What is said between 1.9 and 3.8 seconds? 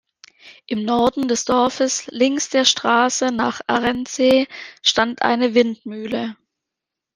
links der Straße nach